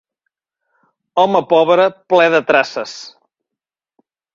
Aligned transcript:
Home 1.25 1.43
pobre, 1.53 1.87
ple 2.15 2.29
de 2.39 2.43
traces. 2.51 2.99